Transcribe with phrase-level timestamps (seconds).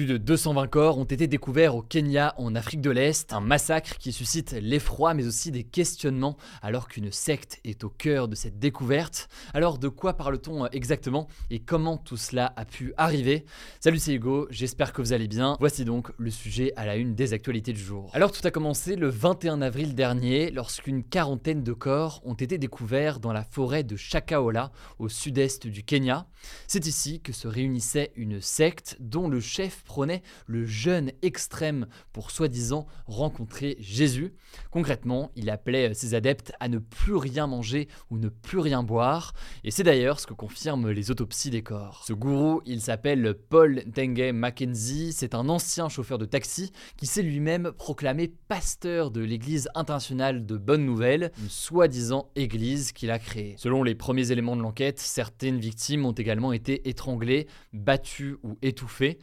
[0.00, 3.98] Plus de 220 corps ont été découverts au Kenya, en Afrique de l'Est, un massacre
[3.98, 8.58] qui suscite l'effroi mais aussi des questionnements alors qu'une secte est au cœur de cette
[8.58, 9.28] découverte.
[9.52, 11.28] Alors de quoi parle-t-on exactement?
[11.50, 13.44] Et comment tout cela a pu arriver?
[13.78, 15.58] Salut c'est Hugo, j'espère que vous allez bien.
[15.60, 18.08] Voici donc le sujet à la une des actualités du jour.
[18.14, 23.20] Alors tout a commencé le 21 avril dernier lorsqu'une quarantaine de corps ont été découverts
[23.20, 26.26] dans la forêt de Shakahola au sud-est du Kenya.
[26.68, 29.84] C'est ici que se réunissait une secte dont le chef
[30.46, 34.34] le jeûne extrême pour soi-disant rencontrer Jésus.
[34.70, 39.32] Concrètement, il appelait ses adeptes à ne plus rien manger ou ne plus rien boire,
[39.64, 42.02] et c'est d'ailleurs ce que confirment les autopsies des corps.
[42.06, 47.22] Ce gourou, il s'appelle Paul Tengue Mackenzie, c'est un ancien chauffeur de taxi qui s'est
[47.22, 53.54] lui-même proclamé pasteur de l'église internationale de Bonne Nouvelle, une soi-disant église qu'il a créée.
[53.58, 59.18] Selon les premiers éléments de l'enquête, certaines victimes ont également été étranglées, battues ou étouffées,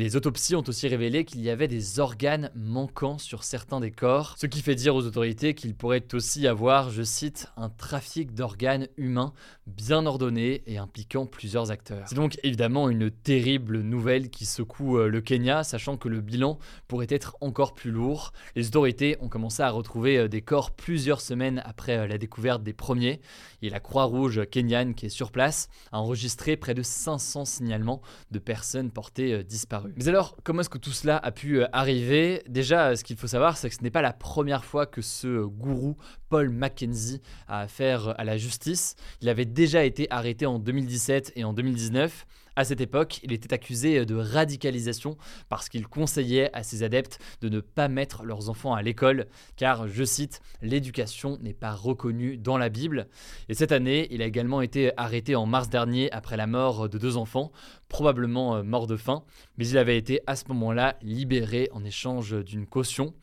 [0.00, 4.34] les autopsies ont aussi révélé qu'il y avait des organes manquants sur certains des corps,
[4.38, 8.88] ce qui fait dire aux autorités qu'il pourrait aussi avoir, je cite, un trafic d'organes
[8.96, 9.34] humains
[9.66, 12.06] bien ordonné et impliquant plusieurs acteurs.
[12.08, 16.58] C'est donc évidemment une terrible nouvelle qui secoue euh, le Kenya, sachant que le bilan
[16.88, 18.32] pourrait être encore plus lourd.
[18.56, 22.62] Les autorités ont commencé à retrouver euh, des corps plusieurs semaines après euh, la découverte
[22.62, 23.20] des premiers,
[23.60, 28.38] et la Croix-Rouge kenyane qui est sur place a enregistré près de 500 signalements de
[28.38, 29.89] personnes portées disparues.
[29.96, 32.42] Mais alors, comment est-ce que tout cela a pu euh, arriver?
[32.48, 35.26] Déjà, ce qu'il faut savoir, c'est que ce n'est pas la première fois que ce
[35.26, 35.96] euh, gourou,
[36.28, 38.96] Paul Mackenzie, a affaire à la justice.
[39.20, 42.26] Il avait déjà été arrêté en 2017 et en 2019.
[42.60, 45.16] À cette époque, il était accusé de radicalisation
[45.48, 49.88] parce qu'il conseillait à ses adeptes de ne pas mettre leurs enfants à l'école, car,
[49.88, 53.08] je cite, l'éducation n'est pas reconnue dans la Bible.
[53.48, 56.98] Et cette année, il a également été arrêté en mars dernier après la mort de
[56.98, 57.50] deux enfants,
[57.88, 59.24] probablement euh, morts de faim,
[59.56, 63.14] mais il avait été à ce moment-là libéré en échange d'une caution.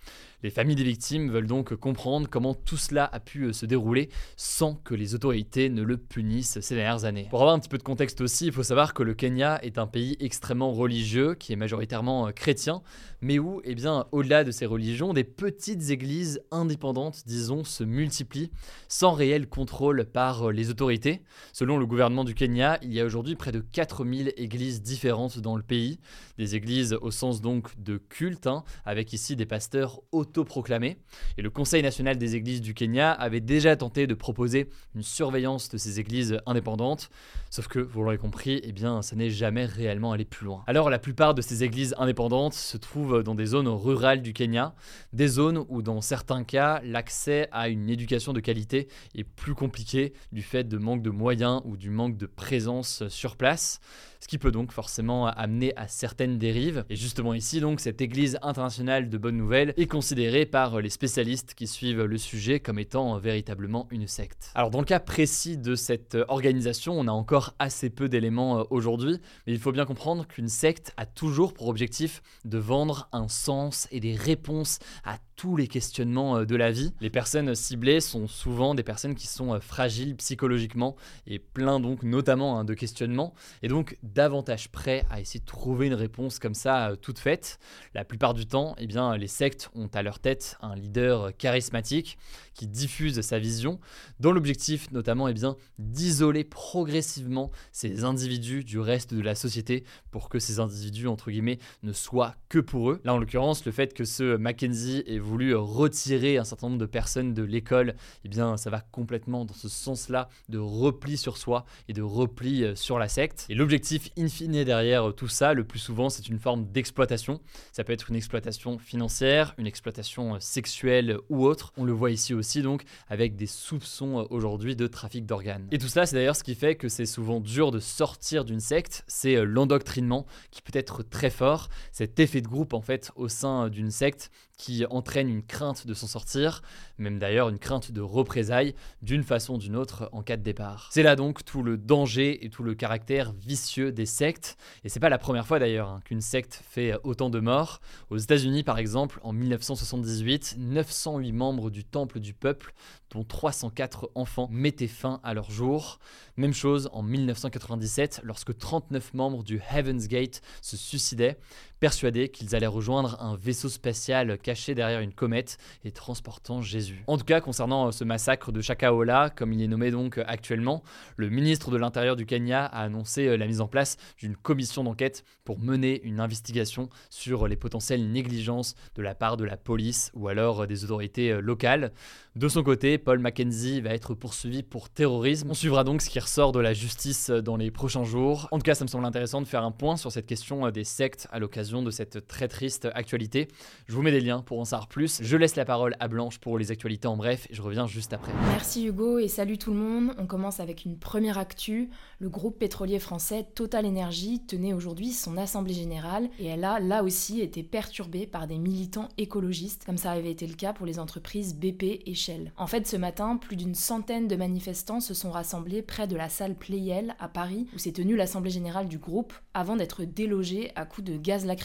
[0.43, 4.09] Les familles des victimes veulent donc comprendre comment tout cela a pu euh, se dérouler
[4.35, 7.25] sans que les autorités ne le punissent ces dernières années.
[7.31, 9.79] Pour avoir un petit peu de contexte aussi, il faut savoir que le Kenya est
[9.79, 12.83] un pays extrêmement religieux, qui est majoritairement euh, chrétien,
[13.19, 13.75] mais où, eh
[14.11, 18.51] au-delà de ces religions, des petites églises indépendantes, disons, se multiplient
[18.89, 21.23] sans réel contrôle par euh, les autorités.
[21.51, 25.55] Selon le gouvernement du Kenya, il y a aujourd'hui près de 4000 églises différentes dans
[25.55, 25.99] le pays,
[26.37, 30.97] des églises au sens donc de culte, hein, avec ici des pasteurs autoproclamé.
[31.37, 35.69] Et le Conseil national des églises du Kenya avait déjà tenté de proposer une surveillance
[35.69, 37.09] de ces églises indépendantes,
[37.49, 40.63] sauf que, vous l'aurez compris, eh bien, ça n'est jamais réellement allé plus loin.
[40.67, 44.75] Alors, la plupart de ces églises indépendantes se trouvent dans des zones rurales du Kenya,
[45.13, 50.13] des zones où, dans certains cas, l'accès à une éducation de qualité est plus compliqué
[50.31, 53.79] du fait de manque de moyens ou du manque de présence sur place
[54.19, 56.85] ce qui peut donc forcément amener à certaines dérives.
[56.89, 61.53] Et justement ici, donc, cette Église internationale de bonnes nouvelles est considérée par les spécialistes
[61.53, 64.51] qui suivent le sujet comme étant véritablement une secte.
[64.55, 68.63] Alors dans le cas précis de cette organisation, on a encore assez peu d'éléments euh,
[68.69, 73.27] aujourd'hui, mais il faut bien comprendre qu'une secte a toujours pour objectif de vendre un
[73.27, 76.91] sens et des réponses à tous les questionnements euh, de la vie.
[76.99, 82.03] Les personnes ciblées sont souvent des personnes qui sont euh, fragiles psychologiquement et plein donc
[82.03, 86.55] notamment hein, de questionnements et donc davantage prêts à essayer de trouver une réponse comme
[86.55, 87.59] ça euh, toute faite.
[87.93, 92.17] La plupart du temps, eh bien, les sectes ont à leur tête un leader charismatique
[92.55, 93.79] qui diffuse sa vision
[94.19, 100.29] dans l'objectif notamment eh bien, d'isoler progressivement ces individus du reste de la société pour
[100.29, 103.01] que ces individus entre guillemets ne soient que pour eux.
[103.03, 106.85] Là en l'occurrence, le fait que ce Mackenzie ait voulu retirer un certain nombre de
[106.85, 111.65] personnes de l'école, eh bien ça va complètement dans ce sens-là de repli sur soi
[111.87, 113.45] et de repli euh, sur la secte.
[113.49, 117.41] Et l'objectif in fine derrière tout ça, le plus souvent, c'est une forme d'exploitation.
[117.71, 121.73] Ça peut être une exploitation financière, une exploitation euh, sexuelle ou autre.
[121.77, 125.67] On le voit ici aussi donc avec des soupçons euh, aujourd'hui de trafic d'organes.
[125.71, 128.59] Et tout ça, c'est d'ailleurs ce qui fait que c'est souvent dur de sortir d'une
[128.59, 133.27] secte, c'est l'endoctrinement qui peut être très fort, cet effet de groupe en fait au
[133.27, 136.61] sein d'une secte qui entraîne une crainte de s'en sortir,
[136.97, 140.89] même d'ailleurs une crainte de représailles d'une façon ou d'une autre en cas de départ.
[140.91, 144.99] C'est là donc tout le danger et tout le caractère vicieux des sectes, et c'est
[144.99, 147.79] pas la première fois d'ailleurs hein, qu'une secte fait autant de morts.
[148.09, 152.73] Aux États-Unis par exemple, en 1978, 908 membres du Temple du Peuple,
[153.11, 155.99] dont 304 enfants, mettaient fin à leur jour.
[156.35, 161.37] Même chose en 1997, lorsque 39 membres du Heaven's Gate se suicidaient
[161.79, 167.03] persuadés qu'ils allaient rejoindre un vaisseau spatial caché derrière une comète et transportant Jésus.
[167.07, 170.83] En tout cas, concernant euh, ce massacre de Chakaola, comme il est nommé donc actuellement,
[171.15, 174.83] le ministre de l'Intérieur du Kenya a annoncé euh, la mise en place d'une commission
[174.83, 180.11] d'enquête pour mener une investigation sur les potentielles négligences de la part de la police
[180.13, 181.91] ou alors euh, des autorités locales.
[182.35, 185.49] De son côté, Paul Mackenzie va être poursuivi pour terrorisme.
[185.49, 188.47] On suivra donc ce qui ressort de la justice dans les prochains jours.
[188.51, 190.83] En tout cas, ça me semble intéressant de faire un point sur cette question des
[190.83, 193.49] sectes à l'occasion de cette très triste actualité.
[193.87, 195.19] Je vous mets des liens pour en savoir plus.
[195.21, 198.13] Je laisse la parole à Blanche pour les actualités en bref et je reviens juste
[198.13, 198.31] après.
[198.47, 200.13] Merci Hugo et salut tout le monde.
[200.17, 201.89] On commence avec une première actu.
[202.19, 207.03] Le groupe pétrolier français Total Energy tenait aujourd'hui son assemblée générale et elle a là
[207.03, 210.99] aussi été perturbée par des militants écologistes, comme ça avait été le cas pour les
[210.99, 212.53] entreprises BP et Shell.
[212.55, 216.29] En fait, ce matin, plus d'une centaine de manifestants se sont rassemblés près de la
[216.29, 220.85] salle Playel à Paris où s'est tenue l'assemblée générale du groupe avant d'être délogés à
[220.85, 221.56] coups de gaz lacrymogène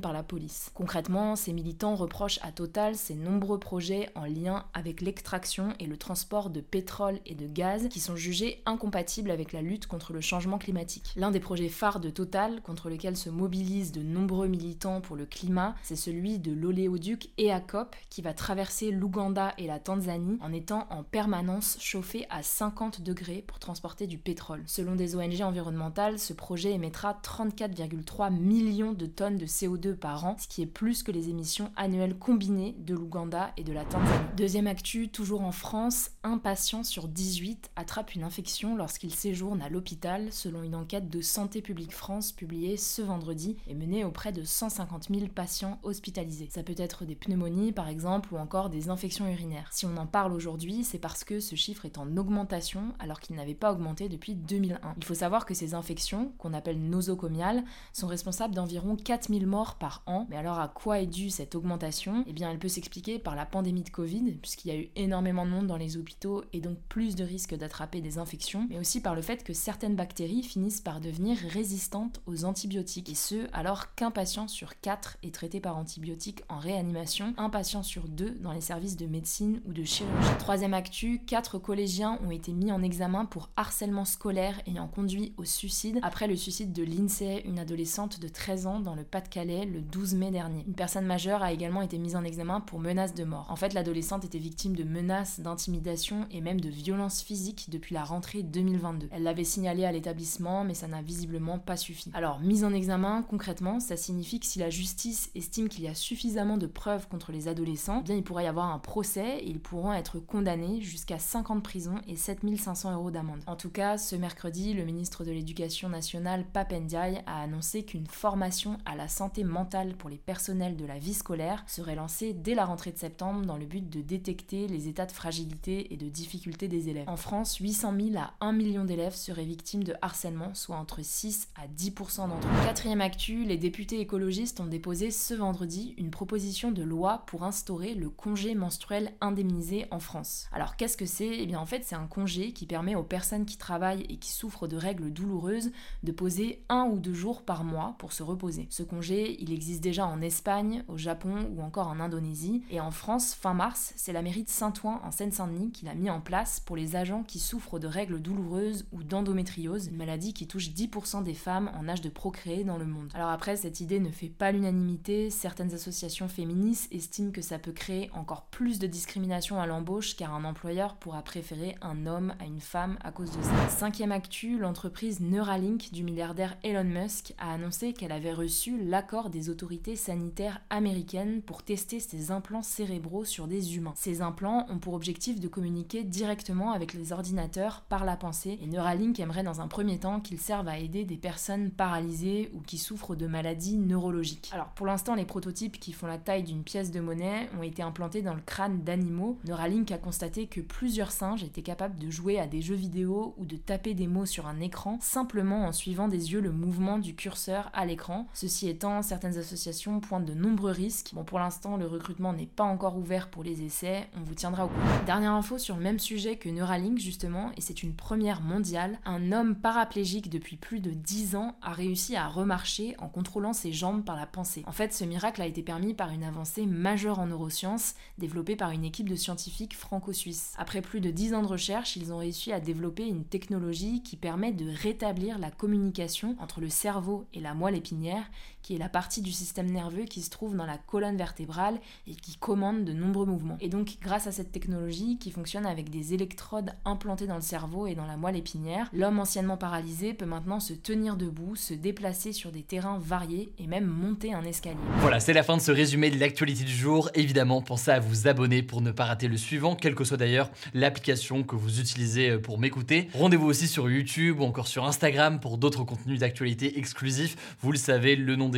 [0.00, 0.70] par la police.
[0.74, 5.96] Concrètement, ces militants reprochent à Total ses nombreux projets en lien avec l'extraction et le
[5.96, 10.20] transport de pétrole et de gaz qui sont jugés incompatibles avec la lutte contre le
[10.20, 11.12] changement climatique.
[11.16, 15.26] L'un des projets phares de Total, contre lequel se mobilisent de nombreux militants pour le
[15.26, 20.86] climat, c'est celui de l'oléoduc EACOP qui va traverser l'Ouganda et la Tanzanie en étant
[20.90, 24.62] en permanence chauffé à 50 degrés pour transporter du pétrole.
[24.66, 30.36] Selon des ONG environnementales, ce projet émettra 34,3 millions de tonnes de CO2 par an,
[30.38, 34.18] ce qui est plus que les émissions annuelles combinées de l'Ouganda et de la Tanzanie.
[34.36, 39.68] Deuxième actu, toujours en France, un patient sur 18 attrape une infection lorsqu'il séjourne à
[39.68, 44.42] l'hôpital, selon une enquête de Santé publique France publiée ce vendredi et menée auprès de
[44.42, 46.48] 150 000 patients hospitalisés.
[46.50, 49.68] Ça peut être des pneumonies par exemple ou encore des infections urinaires.
[49.72, 53.36] Si on en parle aujourd'hui, c'est parce que ce chiffre est en augmentation alors qu'il
[53.36, 54.94] n'avait pas augmenté depuis 2001.
[54.96, 58.96] Il faut savoir que ces infections, qu'on appelle nosocomiales, sont responsables d'environ
[59.28, 60.26] 4000 morts par an.
[60.30, 62.24] Mais alors à quoi est due cette augmentation?
[62.26, 65.44] Eh bien elle peut s'expliquer par la pandémie de Covid, puisqu'il y a eu énormément
[65.44, 69.02] de monde dans les hôpitaux et donc plus de risques d'attraper des infections, mais aussi
[69.02, 73.94] par le fait que certaines bactéries finissent par devenir résistantes aux antibiotiques, et ce alors
[73.94, 78.52] qu'un patient sur quatre est traité par antibiotiques en réanimation, un patient sur deux dans
[78.52, 80.38] les services de médecine ou de chirurgie.
[80.38, 85.44] Troisième actu, quatre collégiens ont été mis en examen pour harcèlement scolaire ayant conduit au
[85.44, 89.64] suicide après le suicide de Lindsay, une adolescente de 13 ans dans le pas calais
[89.64, 90.64] le 12 mai dernier.
[90.66, 93.46] Une personne majeure a également été mise en examen pour menace de mort.
[93.48, 98.04] En fait, l'adolescente était victime de menaces, d'intimidation et même de violences physiques depuis la
[98.04, 99.08] rentrée 2022.
[99.10, 102.10] Elle l'avait signalé à l'établissement, mais ça n'a visiblement pas suffi.
[102.14, 105.94] Alors, mise en examen, concrètement, ça signifie que si la justice estime qu'il y a
[105.94, 109.48] suffisamment de preuves contre les adolescents, eh bien il pourrait y avoir un procès et
[109.48, 113.40] ils pourront être condamnés jusqu'à 5 ans de prison et 7500 euros d'amende.
[113.48, 118.78] En tout cas, ce mercredi, le ministre de l'Éducation nationale, Papendiaï, a annoncé qu'une formation
[118.84, 122.64] à la santé mentale pour les personnels de la vie scolaire serait lancée dès la
[122.64, 126.68] rentrée de septembre dans le but de détecter les états de fragilité et de difficulté
[126.68, 127.08] des élèves.
[127.08, 131.48] En France, 800 000 à 1 million d'élèves seraient victimes de harcèlement, soit entre 6
[131.56, 132.64] à 10% d'entre eux.
[132.64, 137.94] Quatrième actu, les députés écologistes ont déposé ce vendredi une proposition de loi pour instaurer
[137.94, 140.48] le congé menstruel indemnisé en France.
[140.52, 141.38] Alors qu'est-ce que c'est?
[141.38, 144.30] Eh bien en fait c'est un congé qui permet aux personnes qui travaillent et qui
[144.30, 145.70] souffrent de règles douloureuses
[146.02, 148.66] de poser un ou deux jours par mois pour se reposer.
[148.88, 152.62] Congé il existe déjà en Espagne, au Japon ou encore en Indonésie.
[152.70, 156.10] Et en France, fin mars, c'est la mairie de Saint-Ouen en Seine-Saint-Denis qui l'a mis
[156.10, 160.46] en place pour les agents qui souffrent de règles douloureuses ou d'endométriose, une maladie qui
[160.46, 163.12] touche 10% des femmes en âge de procréer dans le monde.
[163.14, 165.30] Alors après, cette idée ne fait pas l'unanimité.
[165.30, 170.34] Certaines associations féministes estiment que ça peut créer encore plus de discrimination à l'embauche car
[170.34, 173.68] un employeur pourra préférer un homme à une femme à cause de ça.
[173.68, 179.30] Cinquième actu, l'entreprise Neuralink du milliardaire Elon Musk a annoncé qu'elle avait reçu la l'accord
[179.30, 183.92] des autorités sanitaires américaines pour tester ces implants cérébraux sur des humains.
[183.94, 188.66] Ces implants ont pour objectif de communiquer directement avec les ordinateurs par la pensée et
[188.66, 192.76] Neuralink aimerait dans un premier temps qu'ils servent à aider des personnes paralysées ou qui
[192.76, 194.50] souffrent de maladies neurologiques.
[194.52, 197.82] Alors pour l'instant les prototypes qui font la taille d'une pièce de monnaie ont été
[197.82, 199.38] implantés dans le crâne d'animaux.
[199.44, 203.46] Neuralink a constaté que plusieurs singes étaient capables de jouer à des jeux vidéo ou
[203.46, 207.14] de taper des mots sur un écran simplement en suivant des yeux le mouvement du
[207.14, 208.26] curseur à l'écran.
[208.34, 211.10] Ceci étant certaines associations pointent de nombreux risques.
[211.12, 214.66] Bon, pour l'instant, le recrutement n'est pas encore ouvert pour les essais, on vous tiendra
[214.66, 215.04] au courant.
[215.06, 219.32] Dernière info sur le même sujet que Neuralink justement, et c'est une première mondiale, un
[219.32, 224.04] homme paraplégique depuis plus de 10 ans a réussi à remarcher en contrôlant ses jambes
[224.04, 224.62] par la pensée.
[224.66, 228.70] En fait, ce miracle a été permis par une avancée majeure en neurosciences développée par
[228.70, 230.54] une équipe de scientifiques franco-suisses.
[230.58, 234.16] Après plus de 10 ans de recherche, ils ont réussi à développer une technologie qui
[234.16, 238.30] permet de rétablir la communication entre le cerveau et la moelle épinière,
[238.68, 242.14] qui est la partie du système nerveux qui se trouve dans la colonne vertébrale et
[242.14, 243.56] qui commande de nombreux mouvements.
[243.62, 247.86] Et donc, grâce à cette technologie qui fonctionne avec des électrodes implantées dans le cerveau
[247.86, 252.34] et dans la moelle épinière, l'homme anciennement paralysé peut maintenant se tenir debout, se déplacer
[252.34, 254.76] sur des terrains variés et même monter un escalier.
[254.98, 257.08] Voilà, c'est la fin de ce résumé de l'actualité du jour.
[257.14, 260.50] Évidemment, pensez à vous abonner pour ne pas rater le suivant, quelle que soit d'ailleurs
[260.74, 263.08] l'application que vous utilisez euh, pour m'écouter.
[263.14, 267.56] Rendez-vous aussi sur YouTube ou encore sur Instagram pour d'autres contenus d'actualité exclusifs.
[267.62, 268.57] Vous le savez, le nom des